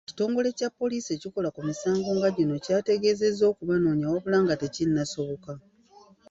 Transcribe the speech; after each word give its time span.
Ekitongole 0.07 0.49
kya 0.57 0.69
Poliisi 0.79 1.09
ekikola 1.13 1.49
ku 1.55 1.61
misango 1.67 2.09
nga 2.17 2.29
gino 2.35 2.55
kyagezezaako 2.65 3.51
okubanoonya 3.53 4.05
wabula 4.11 4.37
nga 4.43 4.55
tekinnasoboka 4.61 5.51